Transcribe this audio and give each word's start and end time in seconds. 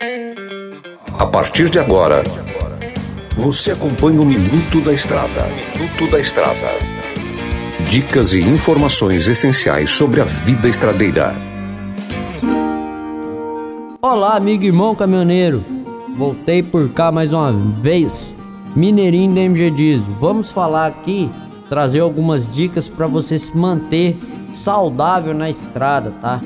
A 0.00 1.26
partir 1.26 1.68
de 1.68 1.80
agora, 1.80 2.22
você 3.36 3.72
acompanha 3.72 4.20
o 4.20 4.24
Minuto 4.24 4.80
da 4.80 4.92
Estrada. 4.92 5.48
Minuto 5.76 6.08
da 6.08 6.20
Estrada. 6.20 6.78
Dicas 7.90 8.32
e 8.32 8.40
informações 8.40 9.26
essenciais 9.26 9.90
sobre 9.90 10.20
a 10.20 10.24
vida 10.24 10.68
estradeira. 10.68 11.34
Olá, 14.00 14.36
amigo 14.36 14.62
e 14.62 14.66
irmão 14.68 14.94
caminhoneiro. 14.94 15.64
Voltei 16.14 16.62
por 16.62 16.88
cá 16.90 17.10
mais 17.10 17.32
uma 17.32 17.50
vez. 17.50 18.32
Mineirinho 18.76 19.34
da 19.34 19.40
MG 19.40 19.72
Diesel. 19.72 20.06
Vamos 20.20 20.48
falar 20.48 20.86
aqui, 20.86 21.28
trazer 21.68 21.98
algumas 21.98 22.46
dicas 22.46 22.88
para 22.88 23.08
você 23.08 23.36
se 23.36 23.56
manter 23.56 24.16
saudável 24.52 25.34
na 25.34 25.50
estrada, 25.50 26.12
tá? 26.20 26.40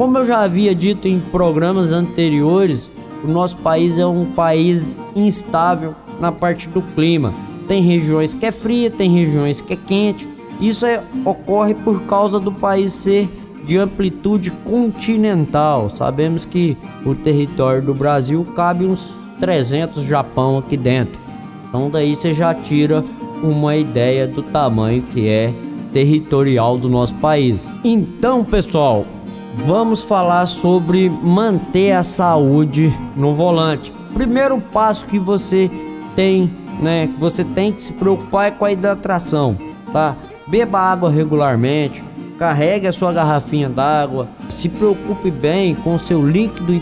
Como 0.00 0.16
eu 0.16 0.24
já 0.24 0.38
havia 0.38 0.74
dito 0.74 1.06
em 1.06 1.20
programas 1.20 1.92
anteriores, 1.92 2.90
o 3.22 3.28
nosso 3.28 3.58
país 3.58 3.98
é 3.98 4.06
um 4.06 4.24
país 4.24 4.90
instável 5.14 5.94
na 6.18 6.32
parte 6.32 6.70
do 6.70 6.80
clima. 6.80 7.34
Tem 7.68 7.82
regiões 7.82 8.32
que 8.32 8.46
é 8.46 8.50
fria, 8.50 8.90
tem 8.90 9.10
regiões 9.10 9.60
que 9.60 9.74
é 9.74 9.76
quente. 9.76 10.26
Isso 10.58 10.86
é, 10.86 11.02
ocorre 11.22 11.74
por 11.74 12.00
causa 12.04 12.40
do 12.40 12.50
país 12.50 12.94
ser 12.94 13.28
de 13.66 13.76
amplitude 13.76 14.50
continental. 14.64 15.90
Sabemos 15.90 16.46
que 16.46 16.78
o 17.04 17.14
território 17.14 17.82
do 17.82 17.92
Brasil 17.92 18.42
cabe 18.56 18.86
uns 18.86 19.12
300 19.38 20.02
Japão 20.02 20.56
aqui 20.56 20.78
dentro. 20.78 21.18
Então 21.68 21.90
daí 21.90 22.16
você 22.16 22.32
já 22.32 22.54
tira 22.54 23.04
uma 23.42 23.76
ideia 23.76 24.26
do 24.26 24.42
tamanho 24.42 25.02
que 25.02 25.28
é 25.28 25.52
territorial 25.92 26.78
do 26.78 26.88
nosso 26.88 27.14
país. 27.16 27.68
Então, 27.84 28.42
pessoal, 28.42 29.04
vamos 29.54 30.02
falar 30.02 30.46
sobre 30.46 31.08
manter 31.08 31.92
a 31.92 32.02
saúde 32.02 32.92
no 33.16 33.34
volante. 33.34 33.92
Primeiro 34.14 34.60
passo 34.60 35.06
que 35.06 35.18
você 35.18 35.70
tem, 36.16 36.50
né, 36.80 37.08
que 37.08 37.20
você 37.20 37.44
tem 37.44 37.72
que 37.72 37.82
se 37.82 37.92
preocupar 37.92 38.48
é 38.48 38.50
com 38.50 38.64
a 38.64 38.72
hidratação, 38.72 39.56
tá? 39.92 40.16
Beba 40.46 40.80
água 40.80 41.10
regularmente, 41.10 42.02
carregue 42.38 42.86
a 42.86 42.92
sua 42.92 43.12
garrafinha 43.12 43.68
d'água, 43.68 44.26
se 44.50 44.68
preocupe 44.68 45.30
bem 45.30 45.74
com 45.74 45.98
seu 45.98 46.26
líquido 46.26 46.72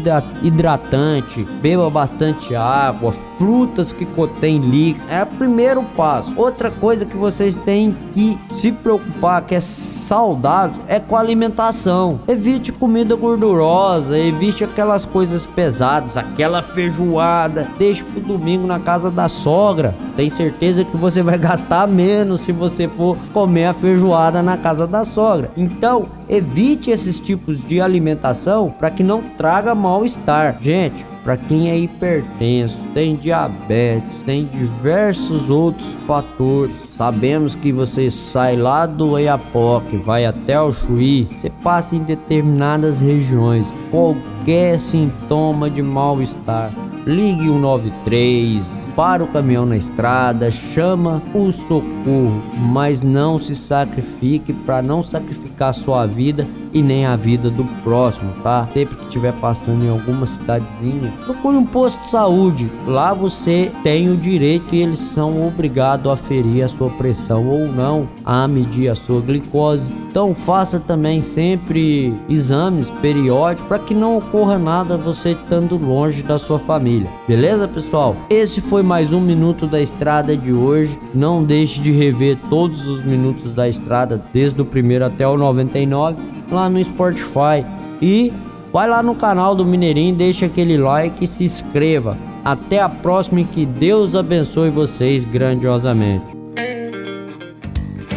hidratante, 0.43 1.45
beba 1.61 1.89
bastante 1.91 2.55
água, 2.55 3.13
frutas 3.39 3.93
que 3.93 4.05
contêm 4.05 4.59
líquido. 4.59 5.05
É 5.09 5.23
o 5.23 5.27
primeiro 5.27 5.83
passo. 5.97 6.33
Outra 6.37 6.71
coisa 6.71 7.05
que 7.05 7.17
vocês 7.17 7.57
têm 7.57 7.97
que 8.13 8.39
se 8.55 8.73
preocupar 8.73 9.43
que 9.43 9.55
é 9.55 9.61
saudável 9.61 10.83
é 10.89 10.99
com 10.99 11.17
a 11.17 11.21
alimentação. 11.21 12.21
Evite 12.27 12.73
comida 12.73 13.15
gordurosa, 13.15 14.19
evite 14.19 14.65
aquelas 14.65 15.07
coisas 15.07 15.47
pesadas, 15.47 16.17
aquela 16.17 16.63
feijoada. 16.63 17.69
Deixe 17.79 18.03
pro 18.03 18.21
domingo 18.21 18.67
na 18.67 18.81
casa 18.81 19.11
da 19.11 19.29
sogra. 19.29 19.95
Tem 20.17 20.29
certeza 20.29 20.85
que 20.85 20.97
você 20.97 21.23
vai 21.23 21.39
gastar 21.39 21.87
menos 21.87 22.41
se 22.41 22.53
você 22.53 22.89
for 22.89 23.17
comer 23.33 23.67
a 23.67 23.73
feijoada 23.73 24.43
na 24.43 24.57
casa 24.57 24.87
da 24.87 25.05
sogra. 25.05 25.51
Então, 25.57 26.07
evite 26.29 26.91
esses 26.91 27.19
tipos 27.19 27.65
de 27.67 27.81
alimentação 27.81 28.71
para 28.71 28.91
que 28.91 29.03
não 29.03 29.23
traga 29.23 29.75
mal-estar. 29.75 30.59
Gente, 30.61 31.05
para 31.25 31.37
quem 31.37 31.71
é 31.71 31.79
hipertenso, 31.79 32.79
tem 32.95 33.17
diabetes, 33.17 34.23
tem 34.23 34.47
diversos 34.47 35.51
outros 35.51 35.87
fatores. 36.07 36.75
Sabemos 36.89 37.55
que 37.55 37.73
você 37.73 38.11
sai 38.11 38.57
lá 38.57 38.87
do 38.87 39.11
Oiapoque, 39.11 39.97
vai 39.97 40.25
até 40.25 40.61
o 40.61 40.73
Chuí, 40.73 41.29
você 41.37 41.51
passa 41.63 41.97
em 41.97 42.03
determinadas 42.03 43.01
regiões. 43.01 43.73
Qualquer 43.91 44.79
sintoma 44.79 45.69
de 45.69 45.83
mal-estar, 45.83 46.73
ligue 47.07 47.45
193 47.45 48.78
para 48.99 49.23
o 49.23 49.29
caminhão 49.29 49.65
na 49.65 49.77
estrada, 49.77 50.51
chama 50.51 51.23
o 51.33 51.53
socorro, 51.53 52.43
mas 52.73 53.01
não 53.01 53.39
se 53.39 53.55
sacrifique 53.55 54.53
para 54.53 54.83
não 54.83 55.05
sacrificar 55.05 55.73
sua 55.73 56.05
vida 56.05 56.45
e 56.73 56.83
nem 56.83 57.07
a 57.07 57.17
vida 57.17 57.51
do 57.51 57.65
próximo, 57.83 58.33
tá? 58.43 58.69
Sempre 58.73 58.97
que 58.97 59.05
estiver 59.05 59.33
passando 59.35 59.85
em 59.85 59.91
alguma 59.91 60.27
cidadezinha, 60.27 61.13
procure 61.25 61.57
um 61.57 61.67
posto 61.67 62.01
de 62.03 62.11
saúde. 62.11 62.71
Lá 62.87 63.13
você 63.13 63.71
tem 63.83 64.09
o 64.11 64.17
direito 64.17 64.75
e 64.75 64.83
eles 64.83 64.99
são 64.99 65.47
obrigados 65.47 66.11
a 66.11 66.17
ferir 66.17 66.65
a 66.65 66.69
sua 66.69 66.91
pressão 66.91 67.47
ou 67.47 67.67
não, 67.67 68.09
a 68.25 68.47
medir 68.47 68.89
a 68.89 68.95
sua 68.95 69.21
glicose. 69.21 69.83
Então 70.09 70.35
faça 70.35 70.81
também 70.81 71.21
sempre 71.21 72.13
exames 72.29 72.91
periódicos 72.91 73.69
para 73.69 73.79
que 73.79 73.95
não 73.95 74.19
ocorra 74.19 74.59
nada 74.59 74.97
você 74.97 75.31
estando 75.31 75.77
longe 75.77 76.23
da 76.23 76.39
sua 76.39 76.59
família. 76.59 77.09
Beleza, 77.27 77.69
pessoal? 77.69 78.17
Esse 78.31 78.61
foi 78.61 78.83
mais 78.83 79.13
um 79.13 79.21
minuto 79.21 79.67
da 79.67 79.81
estrada 79.81 80.37
de 80.37 80.53
hoje. 80.53 80.99
Não 81.15 81.45
deixe 81.45 81.81
de 81.81 81.93
rever 81.93 82.37
todos 82.49 82.87
os 82.89 83.05
minutos 83.05 83.53
da 83.53 83.69
estrada, 83.69 84.23
desde 84.33 84.61
o 84.61 84.65
primeiro 84.65 85.05
até 85.05 85.27
o 85.27 85.37
99, 85.37 86.17
lá 86.51 86.69
no 86.69 86.83
Spotify. 86.83 87.65
E 88.01 88.33
vai 88.73 88.89
lá 88.89 89.03
no 89.03 89.15
canal 89.15 89.55
do 89.55 89.65
Mineirinho, 89.65 90.15
deixa 90.15 90.47
aquele 90.47 90.77
like 90.77 91.25
e 91.25 91.27
se 91.27 91.45
inscreva. 91.45 92.17
Até 92.45 92.81
a 92.81 92.89
próxima 92.89 93.41
e 93.41 93.45
que 93.45 93.67
Deus 93.67 94.15
abençoe 94.15 94.71
vocês 94.71 95.25
grandiosamente. 95.25 96.39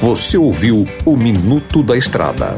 Você 0.01 0.37
ouviu 0.37 0.87
o 1.05 1.15
Minuto 1.15 1.83
da 1.83 1.95
Estrada. 1.95 2.57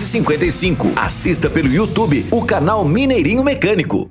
255. 0.00 0.92
Assista 0.96 1.50
pelo 1.50 1.68
YouTube 1.68 2.26
o 2.30 2.42
canal 2.42 2.84
Mineirinho 2.84 3.44
Mecânico. 3.44 4.10